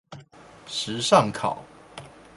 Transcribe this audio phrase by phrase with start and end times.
[0.65, 1.63] 時尚考